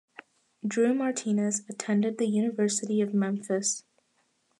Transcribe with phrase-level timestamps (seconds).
[0.67, 3.83] Drew Martinez attended the University of Memphis.